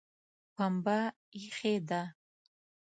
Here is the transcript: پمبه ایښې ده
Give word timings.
پمبه 0.55 0.99
ایښې 1.35 1.75
ده 1.87 2.01